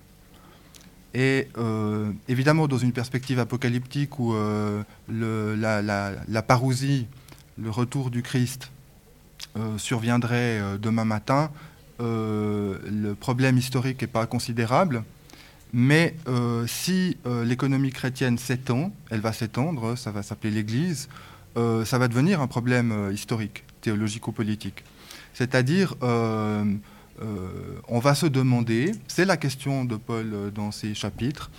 [1.13, 1.47] Et
[2.27, 4.35] évidemment, dans une perspective apocalyptique où
[5.09, 7.07] la, la, parousie,
[7.57, 8.69] le retour du Christ
[9.77, 11.49] surviendrait demain matin,
[11.99, 15.03] euh, le problème historique n'est pas considérable,
[15.73, 21.09] mais euh, si euh, l'économie chrétienne s'étend, elle va s'étendre, ça va s'appeler l'Église,
[21.85, 24.83] ça va devenir un problème historique, théologico-politique.
[25.33, 25.95] C'est-à-dire,
[27.87, 31.49] on va se demander, c'est la question de Paul dans ces chapitres,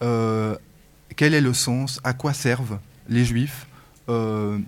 [0.00, 3.66] quel est le sens, à quoi servent les juifs,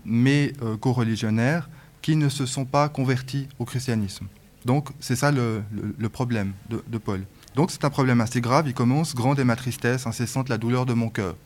[0.05, 1.69] mais co-religionnaires,
[2.03, 4.27] qui ne se sont pas convertis au christianisme
[4.65, 5.63] donc c'est ça le,
[6.09, 7.23] problème de, Paul.
[7.55, 8.67] Donc c'est un problème assez grave.
[8.67, 11.37] Il commence grande est ma tristesse, incessante la douleur de mon cœur.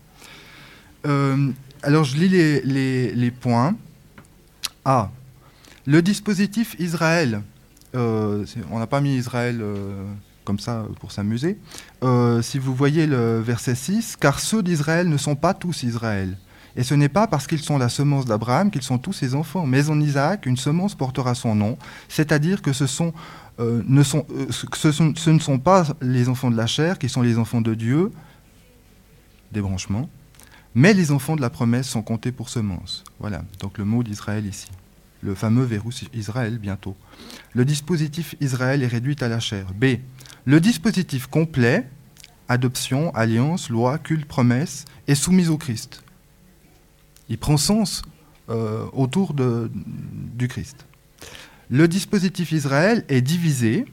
[1.07, 1.51] Euh,
[1.83, 3.75] alors je lis les, points.
[4.85, 5.11] Ah,
[5.87, 7.43] le dispositif Israël.
[7.95, 10.05] Euh, on n'a pas mis Israël euh,
[10.45, 11.59] comme ça pour s'amuser.
[12.43, 16.37] si vous voyez le verset 6, car ceux d'Israël ne sont pas tous Israël.
[16.79, 19.67] Et ce n'est pas parce qu'ils sont la semence d'Abraham qu'ils sont tous ses enfants.
[19.67, 21.77] Mais en Isaac, une semence portera son nom,
[22.09, 23.13] c'est-à-dire que ce, sont,
[23.59, 27.21] euh, ne sont, euh, ce, ne sont pas les enfants de la chair qui sont
[27.21, 28.13] les enfants de Dieu,
[29.51, 30.09] débranchement.
[30.77, 33.03] Mais les enfants de la promesse sont comptés pour semences.
[33.19, 34.69] Voilà, donc le mot d'Israël ici.
[35.23, 36.97] Le fameux verrou Israël bientôt.
[37.55, 39.67] Le dispositif Israël est réduit à la chair.
[39.75, 39.97] B.
[40.45, 41.89] Le dispositif complet,
[42.49, 46.03] adoption, alliance, loi, culte, promesse, est soumis au Christ.
[47.29, 48.03] Il prend sens
[48.49, 50.87] euh, autour du Christ.
[51.71, 53.85] Le dispositif Israël est divisé,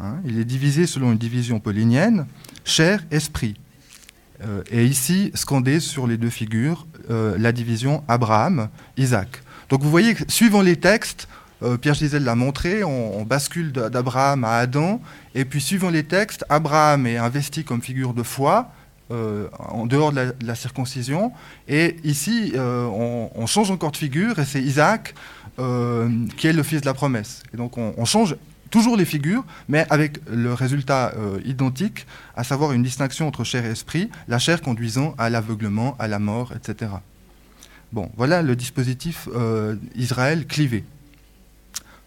[0.00, 2.26] hein, il est divisé selon une division paulinienne,
[2.64, 3.56] chair, esprit.
[4.42, 9.42] Euh, et ici, scandé sur les deux figures, euh, la division Abraham-Isaac.
[9.68, 11.28] Donc vous voyez, suivant les textes,
[11.62, 15.00] euh, Pierre Gisèle l'a montré, on, bascule d'Abraham à Adam,
[15.34, 18.70] et puis suivant les textes, Abraham est investi comme figure de foi,
[19.10, 21.30] en dehors de la, circoncision,
[21.68, 25.14] et ici, on, change encore de figure, et c'est Isaac
[26.36, 27.42] qui est le fils de la promesse.
[27.52, 28.34] Et donc on change
[28.74, 33.64] toujours les figures, mais avec le résultat euh, identique, à savoir une distinction entre chair
[33.64, 36.90] et esprit, la chair conduisant à l'aveuglement, à la mort, etc.
[37.94, 40.84] Bon, voilà le dispositif euh, Israël clivé.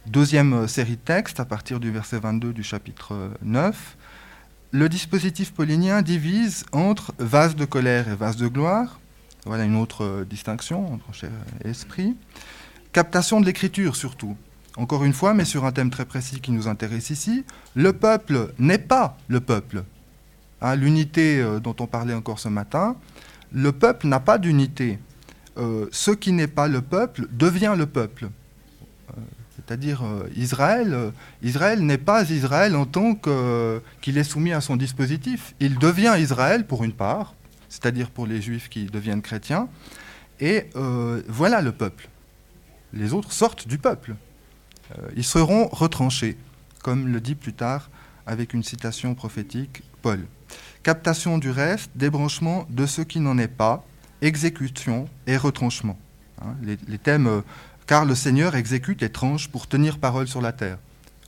[0.05, 3.95] Deuxième euh, série de textes, à partir du verset 22 du chapitre 9.
[4.71, 8.99] Le dispositif paulinien divise entre vase de colère et vase de gloire.
[9.45, 11.31] Voilà une autre distinction entre chair
[11.63, 12.17] esprit.
[12.91, 14.35] Captation de l'écriture surtout
[14.75, 18.51] encore une fois, mais sur un thème très précis qui nous intéresse ici, le peuple
[18.59, 19.85] n'est pas le peuple.
[20.59, 22.97] Hein, l'unité euh, dont on parlait encore ce matin,
[23.53, 24.99] le peuple n'a pas d'unité.
[25.57, 28.25] Euh, ce qui n'est pas le peuple devient le peuple.
[28.25, 29.21] Euh,
[29.55, 30.03] c'est-à-dire
[30.35, 35.55] Israël, Israël n'est pas Israël en tant qu'il est soumis à son dispositif.
[35.59, 37.33] Il devient Israël pour une part,
[37.67, 39.67] c'est-à-dire pour les juifs qui deviennent chrétiens,
[40.39, 40.69] et
[41.27, 42.07] voilà le peuple.
[42.93, 44.15] Les autres sortent du peuple.
[44.97, 46.37] Euh, ils seront retranchés,
[46.83, 47.89] comme le dit plus tard
[48.25, 50.25] avec une citation prophétique Paul.
[50.83, 53.85] Captation du reste, débranchement de ce qui n'en est pas,
[54.21, 55.97] exécution et retranchement.
[56.41, 57.41] Hein, les, thèmes euh,
[57.85, 60.77] car le Seigneur exécute et tranche pour tenir parole sur la terre.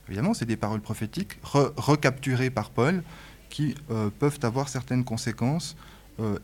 [0.08, 3.02] Évidemment, c'est des paroles prophétiques recapturées par Paul
[3.48, 5.76] qui euh, peuvent avoir certaines conséquences,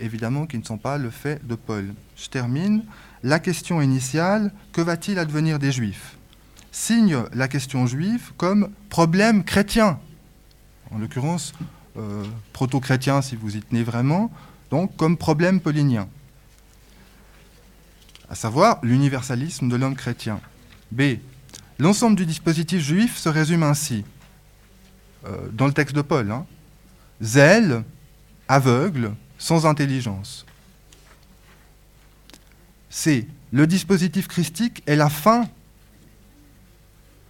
[0.00, 1.92] évidemment, qui ne sont pas le fait de Paul.
[2.16, 2.82] Je termine.
[3.22, 6.16] La question initiale, que va-t-il advenir des Juifs?
[6.76, 9.98] Signe la question juive comme problème chrétien,
[10.90, 11.54] en l'occurrence
[11.96, 12.22] euh,
[12.52, 14.30] proto-chrétien si vous y tenez vraiment,
[14.70, 16.06] donc comme problème paulinien,
[18.30, 20.40] à savoir l'universalisme de l'homme chrétien.
[20.90, 21.18] B.
[21.78, 24.04] L'ensemble du dispositif juif se résume ainsi,
[25.26, 26.46] euh, dans le texte de Paul, hein.
[27.22, 27.84] zèle,
[28.48, 30.46] aveugle, sans intelligence.
[32.88, 33.28] C.
[33.52, 35.48] Le dispositif christique est la fin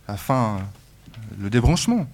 [0.09, 0.61] afin
[1.41, 2.09] le débranchement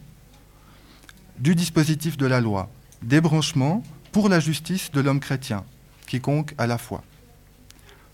[1.38, 2.70] du dispositif de la loi,
[3.02, 5.64] débranchement pour la justice de l'homme chrétien,
[6.06, 7.02] quiconque à la foi.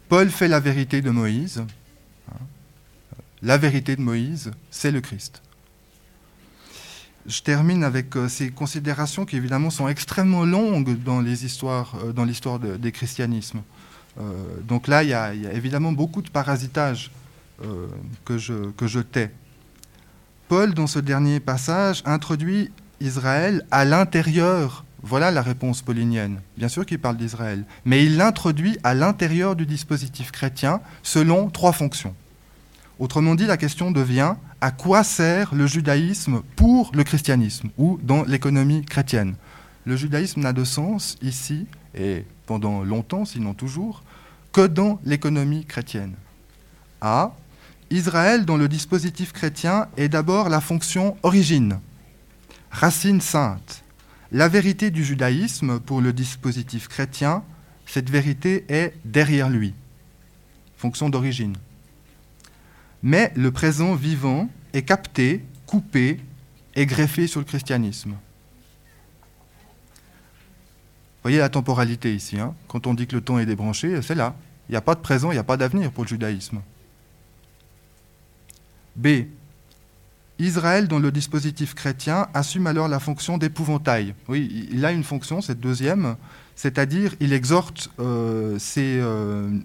[0.09, 1.65] Paul fait la vérité de Moïse.
[3.43, 5.43] La vérité de Moïse, c'est le Christ.
[7.27, 12.13] Je termine avec euh, ces considérations qui évidemment sont extrêmement longues dans les histoires, euh,
[12.13, 13.61] dans l'histoire des christianismes.
[14.19, 14.33] Euh,
[14.67, 17.11] donc là, il y, a, évidemment beaucoup de parasitage
[18.25, 19.33] que, je, que je tais.
[20.47, 24.85] Paul, dans ce dernier passage, introduit Israël à l'intérieur.
[25.03, 26.41] Voilà la réponse paulinienne.
[26.57, 31.73] Bien sûr qu'il parle d'Israël, mais il l'introduit à l'intérieur du dispositif chrétien selon trois
[31.73, 32.15] fonctions.
[32.99, 38.25] Autrement dit, la question devient à quoi sert le judaïsme pour le christianisme ou dans
[38.25, 39.37] l'économie chrétienne?
[39.85, 44.03] Le judaïsme n'a de sens ici, et pendant longtemps, sinon toujours,
[44.53, 46.15] que dans l'économie chrétienne.
[47.01, 47.33] A.
[47.91, 51.79] Israël, dans le dispositif chrétien, est d'abord la fonction origine,
[52.71, 53.85] racine sainte.
[54.31, 57.43] La vérité du judaïsme, pour le dispositif chrétien,
[57.87, 59.73] cette vérité est derrière lui,
[60.77, 61.57] fonction d'origine.
[63.03, 66.21] Mais le présent vivant est capté, coupé
[66.75, 68.11] et greffé sur le christianisme.
[68.11, 68.17] Vous
[71.23, 72.39] voyez la temporalité ici.
[72.39, 72.55] Hein.
[72.69, 74.37] Quand on dit que le temps est débranché, c'est là.
[74.69, 76.61] Il n'y a pas de présent, il n'y a pas d'avenir pour le judaïsme.
[78.95, 79.09] B.
[80.39, 84.15] Israël, dans le dispositif chrétien, assume alors la fonction d'épouvantail.
[84.29, 86.17] Oui, il a une fonction, cette deuxième,
[86.55, 89.59] c'est-à-dire il exhorte euh, euh,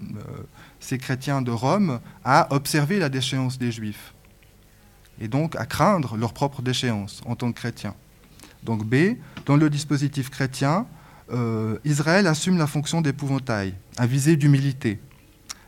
[0.80, 4.14] ces, chrétiens de Rome à observer la déchéance des Juifs
[5.20, 7.94] et donc à craindre leur propre déchéance en tant que chrétiens.
[8.64, 9.16] Donc B,
[9.46, 10.86] dans le dispositif chrétien,
[11.32, 15.00] euh, Israël assume la fonction d'épouvantail, à visée d'humilité.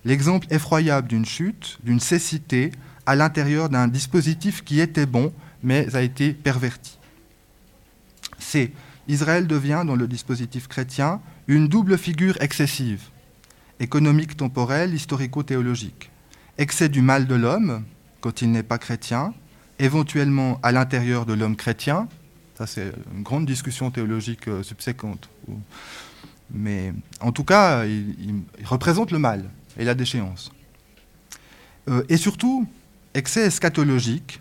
[0.04, 2.72] L'exemple effroyable d'une chute, d'une cécité,
[3.06, 5.32] à l'intérieur d'un dispositif qui était bon,
[5.62, 6.98] mais a été perverti.
[8.38, 8.72] C'est
[9.08, 13.02] Israël devient, dans le dispositif chrétien, une double figure excessive,
[13.80, 16.10] économique temporelle, historico-théologique.
[16.58, 17.84] Excès du mal de l'homme,
[18.20, 19.32] quand il n'est pas chrétien,
[19.78, 22.08] éventuellement à l'intérieur de l'homme chrétien,
[22.56, 25.28] ça c'est une grande discussion théologique euh, subséquente.
[26.50, 29.44] Mais en tout cas, il, représente le mal
[29.78, 30.52] et la déchéance.
[31.88, 32.66] Euh, et surtout,
[33.16, 34.40] excès eschatologique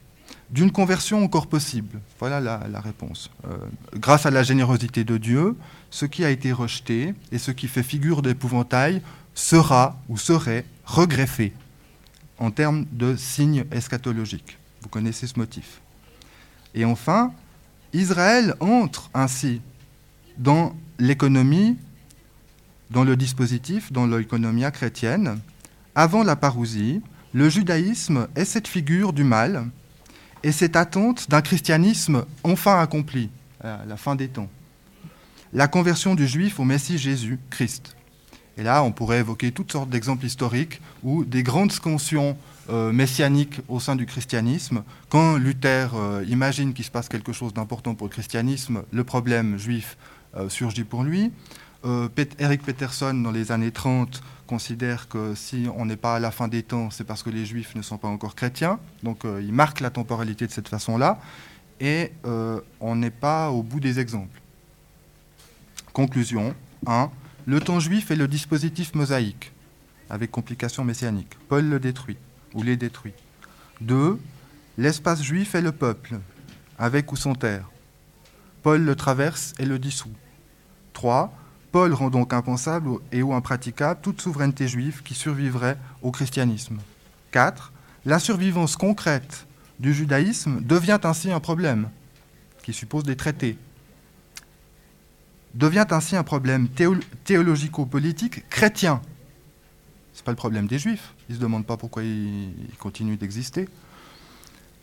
[0.50, 2.00] d'une conversion encore possible.
[2.20, 3.32] Voilà la, réponse.
[3.46, 3.58] Euh,
[3.96, 5.56] grâce à la générosité de Dieu,
[5.90, 9.02] ce qui a été rejeté et ce qui fait figure d'épouvantail
[9.34, 11.54] sera ou serait regreffé
[12.38, 14.58] en termes de signes eschatologiques.
[14.82, 15.82] Vous connaissez ce motif.
[16.76, 17.34] Et enfin,
[17.94, 19.62] Israël entre ainsi
[20.38, 21.78] dans l'économie,
[22.92, 25.40] dans le dispositif, dans l'économie chrétienne.
[25.96, 27.02] Avant la parousie,
[27.36, 29.68] le judaïsme est cette figure du mal
[30.42, 33.30] et cette attente d'un christianisme enfin accompli,
[33.62, 34.48] à la fin des temps.
[35.52, 37.98] La conversion du juif au Messie Jésus, Christ.
[38.56, 42.38] Et là, on pourrait évoquer toutes sortes d'exemples historiques où des grandes scansions
[42.70, 47.54] euh, messianiques au sein du christianisme, quand Luther euh, imagine qu'il se passe quelque chose
[47.54, 49.98] d'important pour le christianisme, le problème juif
[50.38, 51.34] euh, surgit pour lui.
[52.40, 56.48] Eric Peterson, dans les années 30, considère que si on n'est pas à la fin
[56.48, 58.80] des temps, c'est parce que les juifs ne sont pas encore chrétiens.
[59.04, 61.20] Donc il marque la temporalité de cette façon-là.
[61.80, 62.12] Et
[62.80, 64.42] on n'est pas au bout des exemples.
[65.94, 66.56] Conclusion
[66.88, 67.10] 1.
[67.46, 69.52] Le temps juif est le dispositif mosaïque,
[70.10, 71.38] avec complications messianiques.
[71.48, 72.18] Paul le détruit,
[72.54, 73.14] ou les détruit.
[73.82, 74.20] 2.
[74.78, 76.20] L'espace juif est le peuple,
[76.80, 77.70] avec ou sans terre.
[78.64, 80.12] Paul le traverse et le dissout.
[80.94, 81.32] 3.
[81.76, 86.78] Paul rend donc impensable et ou impraticable toute souveraineté juive qui survivrait au christianisme.
[87.32, 87.74] 4.
[88.06, 89.46] La survivance concrète
[89.82, 91.90] du judaïsme devient ainsi un problème
[92.64, 93.58] qui suppose des traités,
[95.54, 96.70] devient ainsi un problème
[97.26, 99.02] théologico-politique chrétien.
[100.14, 101.14] Ce n'est pas le problème des juifs.
[101.28, 103.68] Ils ne se demandent pas pourquoi ils, continuent d'exister.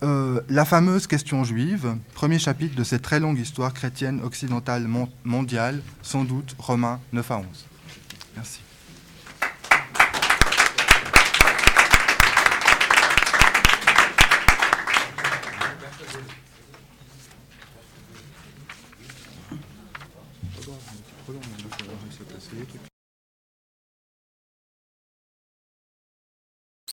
[0.02, 4.88] Euh, la fameuse question juive, premier chapitre de cette très longue histoire chrétienne occidentale
[5.24, 7.46] mondiale, sans doute Romains 9 à 11.
[8.34, 8.60] Merci.